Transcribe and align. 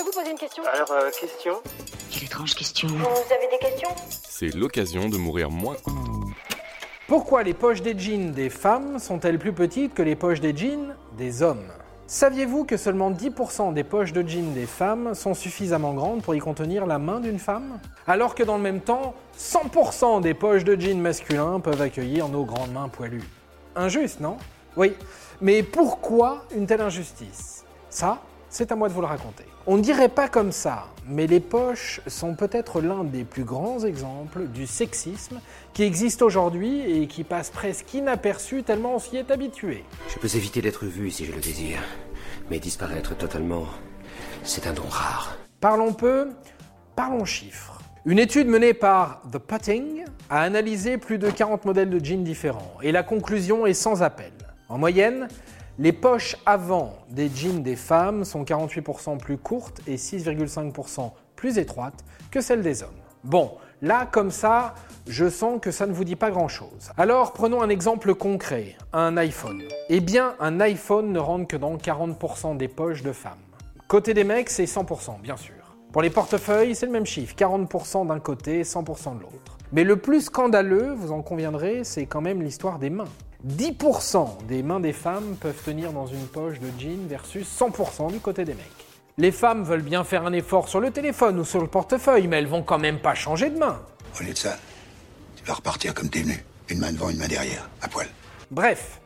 peux 0.00 0.06
vous 0.06 0.18
poser 0.18 0.30
une 0.30 0.38
question 0.38 0.62
Alors, 0.72 0.90
euh, 0.92 1.10
question 1.10 1.60
Quelle 2.10 2.24
étrange 2.24 2.54
question. 2.54 2.88
Vous 2.88 3.34
avez 3.34 3.48
des 3.50 3.58
questions 3.58 3.90
C'est 4.10 4.54
l'occasion 4.54 5.08
de 5.08 5.18
mourir 5.18 5.50
moins. 5.50 5.76
Pourquoi 7.06 7.42
les 7.42 7.54
poches 7.54 7.82
des 7.82 7.98
jeans 7.98 8.32
des 8.32 8.48
femmes 8.48 8.98
sont-elles 8.98 9.38
plus 9.38 9.52
petites 9.52 9.92
que 9.92 10.02
les 10.02 10.16
poches 10.16 10.40
des 10.40 10.56
jeans 10.56 10.94
des 11.18 11.42
hommes? 11.42 11.66
Saviez-vous 12.06 12.64
que 12.64 12.76
seulement 12.76 13.10
10% 13.10 13.74
des 13.74 13.84
poches 13.84 14.12
de 14.12 14.26
jeans 14.26 14.54
des 14.54 14.66
femmes 14.66 15.14
sont 15.14 15.34
suffisamment 15.34 15.92
grandes 15.92 16.22
pour 16.22 16.34
y 16.34 16.38
contenir 16.38 16.86
la 16.86 16.98
main 16.98 17.20
d'une 17.20 17.38
femme? 17.38 17.78
Alors 18.06 18.34
que 18.34 18.42
dans 18.42 18.56
le 18.56 18.62
même 18.62 18.80
temps, 18.80 19.14
100% 19.38 20.22
des 20.22 20.34
poches 20.34 20.64
de 20.64 20.80
jeans 20.80 21.00
masculins 21.00 21.60
peuvent 21.60 21.82
accueillir 21.82 22.28
nos 22.28 22.44
grandes 22.44 22.72
mains 22.72 22.88
poilues. 22.88 23.28
Injuste, 23.76 24.20
non? 24.20 24.38
Oui. 24.76 24.94
Mais 25.40 25.62
pourquoi 25.62 26.44
une 26.52 26.66
telle 26.66 26.80
injustice? 26.80 27.64
Ça, 27.90 28.22
c'est 28.50 28.72
à 28.72 28.76
moi 28.76 28.88
de 28.88 28.92
vous 28.92 29.00
le 29.00 29.06
raconter. 29.06 29.44
On 29.66 29.76
ne 29.76 29.82
dirait 29.82 30.08
pas 30.08 30.28
comme 30.28 30.52
ça, 30.52 30.88
mais 31.06 31.26
les 31.26 31.40
poches 31.40 32.00
sont 32.06 32.34
peut-être 32.34 32.80
l'un 32.80 33.04
des 33.04 33.24
plus 33.24 33.44
grands 33.44 33.80
exemples 33.84 34.48
du 34.48 34.66
sexisme 34.66 35.40
qui 35.72 35.84
existe 35.84 36.20
aujourd'hui 36.20 37.02
et 37.02 37.06
qui 37.06 37.24
passe 37.24 37.50
presque 37.50 37.94
inaperçu 37.94 38.62
tellement 38.64 38.96
on 38.96 38.98
s'y 38.98 39.16
est 39.16 39.30
habitué. 39.30 39.84
Je 40.08 40.18
peux 40.18 40.36
éviter 40.36 40.60
d'être 40.60 40.84
vu 40.84 41.10
si 41.10 41.24
je 41.24 41.32
le 41.32 41.40
désire. 41.40 41.78
Mais 42.50 42.58
disparaître 42.58 43.16
totalement, 43.16 43.66
c'est 44.42 44.66
un 44.66 44.72
don 44.72 44.88
rare. 44.88 45.36
Parlons 45.60 45.92
peu, 45.92 46.30
parlons 46.96 47.24
chiffres. 47.24 47.80
Une 48.06 48.18
étude 48.18 48.48
menée 48.48 48.74
par 48.74 49.20
The 49.30 49.38
Putting 49.38 50.04
a 50.30 50.40
analysé 50.40 50.96
plus 50.96 51.18
de 51.18 51.30
40 51.30 51.66
modèles 51.66 51.90
de 51.90 52.04
jeans 52.04 52.24
différents 52.24 52.74
et 52.82 52.92
la 52.92 53.02
conclusion 53.02 53.66
est 53.66 53.74
sans 53.74 54.02
appel. 54.02 54.32
En 54.68 54.78
moyenne, 54.78 55.28
les 55.80 55.92
poches 55.92 56.36
avant 56.44 56.92
des 57.08 57.30
jeans 57.34 57.62
des 57.62 57.74
femmes 57.74 58.26
sont 58.26 58.44
48% 58.44 59.16
plus 59.16 59.38
courtes 59.38 59.80
et 59.86 59.96
6,5% 59.96 61.10
plus 61.36 61.56
étroites 61.56 62.04
que 62.30 62.42
celles 62.42 62.60
des 62.60 62.82
hommes. 62.82 62.90
Bon, 63.24 63.52
là 63.80 64.04
comme 64.04 64.30
ça, 64.30 64.74
je 65.08 65.30
sens 65.30 65.58
que 65.58 65.70
ça 65.70 65.86
ne 65.86 65.92
vous 65.94 66.04
dit 66.04 66.16
pas 66.16 66.30
grand-chose. 66.30 66.92
Alors 66.98 67.32
prenons 67.32 67.62
un 67.62 67.70
exemple 67.70 68.14
concret, 68.14 68.76
un 68.92 69.16
iPhone. 69.16 69.62
Eh 69.88 70.00
bien, 70.00 70.34
un 70.38 70.60
iPhone 70.60 71.12
ne 71.12 71.18
rentre 71.18 71.46
que 71.46 71.56
dans 71.56 71.74
40% 71.78 72.58
des 72.58 72.68
poches 72.68 73.02
de 73.02 73.12
femmes. 73.12 73.38
Côté 73.88 74.12
des 74.12 74.24
mecs, 74.24 74.50
c'est 74.50 74.64
100%, 74.64 75.22
bien 75.22 75.38
sûr. 75.38 75.54
Pour 75.92 76.02
les 76.02 76.10
portefeuilles, 76.10 76.74
c'est 76.74 76.86
le 76.86 76.92
même 76.92 77.06
chiffre, 77.06 77.34
40% 77.34 78.06
d'un 78.06 78.20
côté, 78.20 78.64
100% 78.64 79.16
de 79.16 79.22
l'autre. 79.22 79.56
Mais 79.72 79.84
le 79.84 79.96
plus 79.96 80.26
scandaleux, 80.26 80.92
vous 80.92 81.10
en 81.10 81.22
conviendrez, 81.22 81.84
c'est 81.84 82.04
quand 82.04 82.20
même 82.20 82.42
l'histoire 82.42 82.78
des 82.78 82.90
mains. 82.90 83.08
10% 83.46 84.46
des 84.46 84.62
mains 84.62 84.80
des 84.80 84.92
femmes 84.92 85.36
peuvent 85.40 85.62
tenir 85.64 85.92
dans 85.92 86.06
une 86.06 86.26
poche 86.26 86.60
de 86.60 86.68
jean 86.78 87.06
versus 87.08 87.48
100% 87.58 88.12
du 88.12 88.20
côté 88.20 88.44
des 88.44 88.54
mecs. 88.54 88.66
Les 89.16 89.32
femmes 89.32 89.64
veulent 89.64 89.82
bien 89.82 90.04
faire 90.04 90.26
un 90.26 90.32
effort 90.32 90.68
sur 90.68 90.80
le 90.80 90.90
téléphone 90.90 91.38
ou 91.38 91.44
sur 91.44 91.60
le 91.60 91.66
portefeuille, 91.66 92.26
mais 92.26 92.38
elles 92.38 92.46
vont 92.46 92.62
quand 92.62 92.78
même 92.78 92.98
pas 92.98 93.14
changer 93.14 93.48
de 93.48 93.58
main. 93.58 93.80
Au 94.18 94.22
lieu 94.22 94.32
de 94.32 94.38
ça, 94.38 94.56
tu 95.36 95.44
vas 95.44 95.54
repartir 95.54 95.94
comme 95.94 96.10
t'es 96.10 96.20
venu. 96.20 96.44
Une 96.68 96.80
main 96.80 96.92
devant, 96.92 97.08
une 97.08 97.18
main 97.18 97.28
derrière, 97.28 97.68
à 97.80 97.88
poil. 97.88 98.06
Bref, 98.50 99.00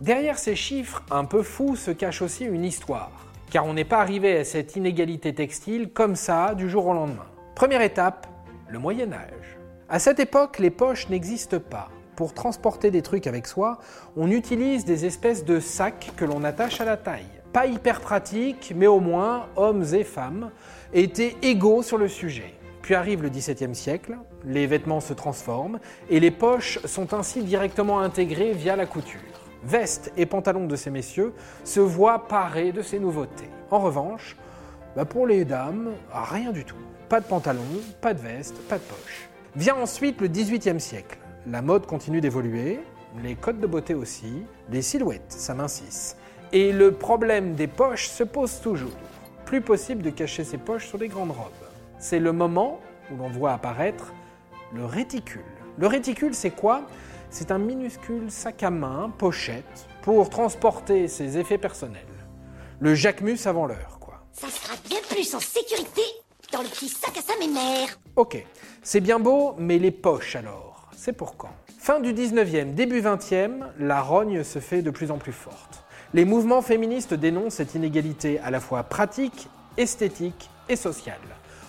derrière 0.00 0.38
ces 0.38 0.54
chiffres 0.54 1.02
un 1.10 1.24
peu 1.24 1.42
fous 1.42 1.74
se 1.74 1.90
cache 1.90 2.20
aussi 2.20 2.44
une 2.44 2.64
histoire. 2.64 3.10
Car 3.50 3.64
on 3.64 3.72
n'est 3.72 3.84
pas 3.84 4.00
arrivé 4.00 4.36
à 4.38 4.44
cette 4.44 4.76
inégalité 4.76 5.34
textile 5.34 5.90
comme 5.94 6.14
ça 6.14 6.54
du 6.54 6.68
jour 6.68 6.86
au 6.86 6.92
lendemain. 6.92 7.26
Première 7.54 7.80
étape, 7.80 8.26
le 8.68 8.78
Moyen 8.78 9.12
Âge. 9.14 9.58
À 9.88 9.98
cette 9.98 10.20
époque, 10.20 10.58
les 10.58 10.70
poches 10.70 11.08
n'existent 11.08 11.58
pas. 11.58 11.88
Pour 12.18 12.34
transporter 12.34 12.90
des 12.90 13.00
trucs 13.00 13.28
avec 13.28 13.46
soi, 13.46 13.78
on 14.16 14.28
utilise 14.32 14.84
des 14.84 15.06
espèces 15.06 15.44
de 15.44 15.60
sacs 15.60 16.10
que 16.16 16.24
l'on 16.24 16.42
attache 16.42 16.80
à 16.80 16.84
la 16.84 16.96
taille. 16.96 17.28
Pas 17.52 17.66
hyper 17.66 18.00
pratique, 18.00 18.72
mais 18.74 18.88
au 18.88 18.98
moins 18.98 19.46
hommes 19.54 19.84
et 19.94 20.02
femmes 20.02 20.50
étaient 20.92 21.36
égaux 21.42 21.84
sur 21.84 21.96
le 21.96 22.08
sujet. 22.08 22.54
Puis 22.82 22.96
arrive 22.96 23.22
le 23.22 23.28
XVIIe 23.28 23.72
siècle, 23.72 24.16
les 24.44 24.66
vêtements 24.66 24.98
se 24.98 25.12
transforment 25.12 25.78
et 26.10 26.18
les 26.18 26.32
poches 26.32 26.80
sont 26.86 27.14
ainsi 27.14 27.44
directement 27.44 28.00
intégrées 28.00 28.50
via 28.50 28.74
la 28.74 28.86
couture. 28.86 29.20
Vestes 29.62 30.10
et 30.16 30.26
pantalons 30.26 30.66
de 30.66 30.74
ces 30.74 30.90
messieurs 30.90 31.32
se 31.62 31.78
voient 31.78 32.26
parés 32.26 32.72
de 32.72 32.82
ces 32.82 32.98
nouveautés. 32.98 33.48
En 33.70 33.78
revanche, 33.78 34.36
bah 34.96 35.04
pour 35.04 35.28
les 35.28 35.44
dames, 35.44 35.92
rien 36.12 36.50
du 36.50 36.64
tout. 36.64 36.74
Pas 37.08 37.20
de 37.20 37.26
pantalon, 37.26 37.62
pas 38.00 38.12
de 38.12 38.20
veste, 38.20 38.56
pas 38.62 38.78
de 38.78 38.82
poche. 38.82 39.28
Vient 39.54 39.76
ensuite 39.76 40.20
le 40.20 40.26
XVIIIe 40.26 40.80
siècle. 40.80 41.16
La 41.46 41.62
mode 41.62 41.86
continue 41.86 42.20
d'évoluer, 42.20 42.80
les 43.22 43.34
codes 43.34 43.60
de 43.60 43.66
beauté 43.66 43.94
aussi, 43.94 44.42
les 44.70 44.82
silhouettes 44.82 45.32
s'amincissent. 45.32 46.16
Et 46.52 46.72
le 46.72 46.92
problème 46.92 47.54
des 47.54 47.66
poches 47.66 48.08
se 48.08 48.24
pose 48.24 48.60
toujours. 48.60 48.90
Plus 49.44 49.60
possible 49.60 50.02
de 50.02 50.10
cacher 50.10 50.44
ses 50.44 50.58
poches 50.58 50.86
sur 50.86 50.98
des 50.98 51.08
grandes 51.08 51.30
robes. 51.30 51.52
C'est 51.98 52.18
le 52.18 52.32
moment 52.32 52.80
où 53.10 53.16
l'on 53.16 53.28
voit 53.28 53.52
apparaître 53.52 54.12
le 54.74 54.84
réticule. 54.84 55.44
Le 55.78 55.86
réticule, 55.86 56.34
c'est 56.34 56.50
quoi? 56.50 56.82
C'est 57.30 57.50
un 57.50 57.58
minuscule 57.58 58.30
sac 58.30 58.62
à 58.62 58.70
main, 58.70 59.12
pochette, 59.16 59.88
pour 60.02 60.28
transporter 60.28 61.08
ses 61.08 61.38
effets 61.38 61.58
personnels. 61.58 62.02
Le 62.80 62.94
Jacquemus 62.94 63.46
avant 63.46 63.66
l'heure, 63.66 63.98
quoi. 64.00 64.24
Ça 64.32 64.48
sera 64.48 64.74
bien 64.88 65.00
plus 65.08 65.34
en 65.34 65.40
sécurité 65.40 66.02
dans 66.52 66.62
le 66.62 66.68
petit 66.68 66.88
sac 66.88 67.16
à 67.16 67.22
sa 67.22 67.38
mémère. 67.38 67.98
Ok, 68.16 68.44
c'est 68.82 69.00
bien 69.00 69.18
beau, 69.18 69.54
mais 69.58 69.78
les 69.78 69.90
poches 69.90 70.36
alors? 70.36 70.77
C'est 71.00 71.12
pour 71.12 71.36
quand 71.36 71.52
Fin 71.78 72.00
du 72.00 72.12
19e, 72.12 72.74
début 72.74 73.00
20e, 73.00 73.66
la 73.78 74.02
rogne 74.02 74.42
se 74.42 74.58
fait 74.58 74.82
de 74.82 74.90
plus 74.90 75.12
en 75.12 75.16
plus 75.16 75.32
forte. 75.32 75.84
Les 76.12 76.24
mouvements 76.24 76.60
féministes 76.60 77.14
dénoncent 77.14 77.54
cette 77.54 77.76
inégalité 77.76 78.40
à 78.40 78.50
la 78.50 78.58
fois 78.58 78.82
pratique, 78.82 79.48
esthétique 79.76 80.50
et 80.68 80.74
sociale. 80.74 81.20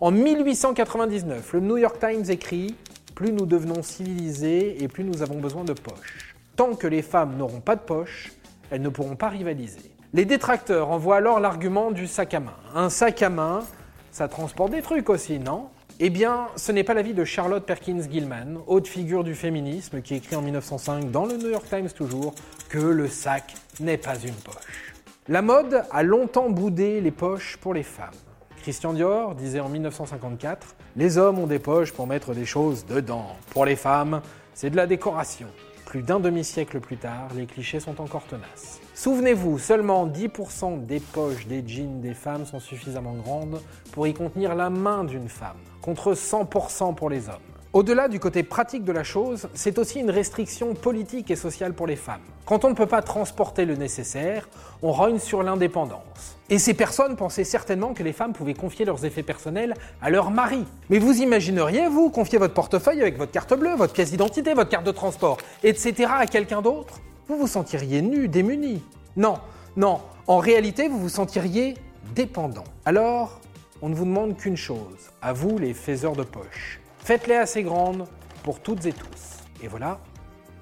En 0.00 0.10
1899, 0.10 1.52
le 1.52 1.60
New 1.60 1.76
York 1.76 1.98
Times 2.00 2.30
écrit 2.30 2.74
Plus 3.14 3.30
nous 3.30 3.44
devenons 3.44 3.82
civilisés 3.82 4.82
et 4.82 4.88
plus 4.88 5.04
nous 5.04 5.20
avons 5.20 5.38
besoin 5.38 5.64
de 5.64 5.74
poches. 5.74 6.34
Tant 6.56 6.74
que 6.74 6.86
les 6.86 7.02
femmes 7.02 7.36
n'auront 7.36 7.60
pas 7.60 7.76
de 7.76 7.82
poches, 7.82 8.32
elles 8.70 8.80
ne 8.80 8.88
pourront 8.88 9.16
pas 9.16 9.28
rivaliser. 9.28 9.90
Les 10.14 10.24
détracteurs 10.24 10.88
envoient 10.88 11.18
alors 11.18 11.40
l'argument 11.40 11.90
du 11.90 12.06
sac 12.06 12.32
à 12.32 12.40
main. 12.40 12.56
Un 12.74 12.88
sac 12.88 13.20
à 13.20 13.28
main, 13.28 13.64
ça 14.12 14.28
transporte 14.28 14.70
des 14.70 14.80
trucs 14.80 15.10
aussi, 15.10 15.38
non? 15.38 15.68
Eh 16.02 16.08
bien, 16.08 16.46
ce 16.56 16.72
n'est 16.72 16.82
pas 16.82 16.94
l'avis 16.94 17.12
de 17.12 17.26
Charlotte 17.26 17.66
Perkins 17.66 18.00
Gilman, 18.10 18.58
haute 18.66 18.88
figure 18.88 19.22
du 19.22 19.34
féminisme, 19.34 20.00
qui 20.00 20.14
écrit 20.14 20.34
en 20.34 20.40
1905 20.40 21.10
dans 21.10 21.26
le 21.26 21.36
New 21.36 21.50
York 21.50 21.66
Times 21.68 21.90
toujours 21.90 22.34
que 22.70 22.78
le 22.78 23.06
sac 23.06 23.52
n'est 23.80 23.98
pas 23.98 24.16
une 24.16 24.32
poche. 24.32 24.94
La 25.28 25.42
mode 25.42 25.84
a 25.90 26.02
longtemps 26.02 26.48
boudé 26.48 27.02
les 27.02 27.10
poches 27.10 27.58
pour 27.58 27.74
les 27.74 27.82
femmes. 27.82 28.14
Christian 28.62 28.94
Dior 28.94 29.34
disait 29.34 29.60
en 29.60 29.68
1954 29.68 30.74
Les 30.96 31.18
hommes 31.18 31.38
ont 31.38 31.46
des 31.46 31.58
poches 31.58 31.92
pour 31.92 32.06
mettre 32.06 32.32
des 32.32 32.46
choses 32.46 32.86
dedans. 32.86 33.36
Pour 33.50 33.66
les 33.66 33.76
femmes, 33.76 34.22
c'est 34.54 34.70
de 34.70 34.76
la 34.76 34.86
décoration. 34.86 35.48
Plus 35.90 36.02
d'un 36.02 36.20
demi-siècle 36.20 36.78
plus 36.78 36.98
tard, 36.98 37.26
les 37.34 37.46
clichés 37.46 37.80
sont 37.80 38.00
encore 38.00 38.22
tenaces. 38.22 38.80
Souvenez-vous, 38.94 39.58
seulement 39.58 40.06
10% 40.06 40.86
des 40.86 41.00
poches 41.00 41.48
des 41.48 41.66
jeans 41.66 42.00
des 42.00 42.14
femmes 42.14 42.46
sont 42.46 42.60
suffisamment 42.60 43.14
grandes 43.14 43.60
pour 43.90 44.06
y 44.06 44.14
contenir 44.14 44.54
la 44.54 44.70
main 44.70 45.02
d'une 45.02 45.28
femme, 45.28 45.56
contre 45.82 46.14
100% 46.14 46.94
pour 46.94 47.10
les 47.10 47.28
hommes. 47.28 47.59
Au-delà 47.72 48.08
du 48.08 48.18
côté 48.18 48.42
pratique 48.42 48.82
de 48.82 48.90
la 48.90 49.04
chose, 49.04 49.48
c'est 49.54 49.78
aussi 49.78 50.00
une 50.00 50.10
restriction 50.10 50.74
politique 50.74 51.30
et 51.30 51.36
sociale 51.36 51.72
pour 51.72 51.86
les 51.86 51.94
femmes. 51.94 52.20
Quand 52.44 52.64
on 52.64 52.70
ne 52.70 52.74
peut 52.74 52.86
pas 52.86 53.00
transporter 53.00 53.64
le 53.64 53.76
nécessaire, 53.76 54.48
on 54.82 54.90
rogne 54.90 55.20
sur 55.20 55.44
l'indépendance. 55.44 56.36
Et 56.48 56.58
ces 56.58 56.74
personnes 56.74 57.14
pensaient 57.14 57.44
certainement 57.44 57.94
que 57.94 58.02
les 58.02 58.12
femmes 58.12 58.32
pouvaient 58.32 58.54
confier 58.54 58.84
leurs 58.84 59.04
effets 59.04 59.22
personnels 59.22 59.74
à 60.02 60.10
leur 60.10 60.32
mari. 60.32 60.64
Mais 60.88 60.98
vous 60.98 61.22
imagineriez, 61.22 61.86
vous, 61.86 62.10
confier 62.10 62.38
votre 62.38 62.54
portefeuille 62.54 63.00
avec 63.00 63.16
votre 63.16 63.30
carte 63.30 63.54
bleue, 63.54 63.76
votre 63.76 63.92
pièce 63.92 64.10
d'identité, 64.10 64.52
votre 64.52 64.70
carte 64.70 64.84
de 64.84 64.90
transport, 64.90 65.38
etc. 65.62 66.10
à 66.12 66.26
quelqu'un 66.26 66.62
d'autre? 66.62 66.98
Vous 67.28 67.38
vous 67.38 67.46
sentiriez 67.46 68.02
nu, 68.02 68.26
démuni. 68.26 68.82
Non, 69.16 69.38
non, 69.76 70.00
en 70.26 70.38
réalité, 70.38 70.88
vous 70.88 70.98
vous 70.98 71.08
sentiriez 71.08 71.74
dépendant. 72.16 72.64
Alors, 72.84 73.38
on 73.80 73.88
ne 73.88 73.94
vous 73.94 74.06
demande 74.06 74.36
qu'une 74.36 74.56
chose, 74.56 75.12
à 75.22 75.32
vous 75.32 75.56
les 75.56 75.72
faiseurs 75.72 76.16
de 76.16 76.24
poche. 76.24 76.80
Faites-les 77.10 77.34
assez 77.34 77.64
grandes 77.64 78.06
pour 78.44 78.62
toutes 78.62 78.86
et 78.86 78.92
tous. 78.92 79.42
Et 79.64 79.66
voilà, 79.66 79.98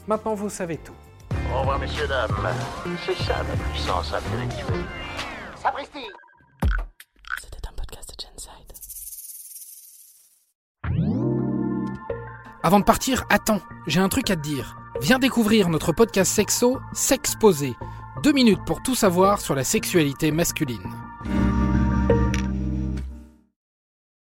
maintenant 0.07 0.33
vous 0.33 0.49
savez 0.49 0.79
tout. 0.79 0.95
Au 1.55 1.59
revoir, 1.61 1.79
messieurs, 1.79 2.09
dames. 2.09 2.31
C'est 3.05 3.23
ça 3.23 3.43
la 3.43 3.55
puissance 3.71 4.15
intellectuelle. 4.15 4.87
Sapristi 5.63 6.07
C'était 7.43 7.69
un 7.69 7.73
podcast 7.77 8.15
de 8.17 8.25
Genside. 8.25 8.73
Avant 12.63 12.81
de 12.81 12.85
partir, 12.85 13.27
attends, 13.29 13.61
j'ai 13.87 14.01
un 14.01 14.09
truc 14.09 14.31
à 14.31 14.37
te 14.37 14.41
dire. 14.41 14.79
Viens 15.03 15.19
découvrir 15.19 15.69
notre 15.69 15.93
podcast 15.93 16.33
sexo, 16.33 16.79
S'exposer. 16.95 17.75
Deux 18.23 18.33
minutes 18.33 18.65
pour 18.65 18.83
tout 18.83 18.95
savoir 18.95 19.43
sur 19.43 19.55
la 19.55 19.65
sexualité 19.65 20.31
masculine. 20.33 21.08